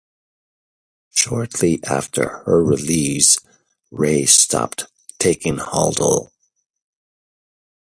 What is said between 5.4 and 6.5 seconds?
Haldol.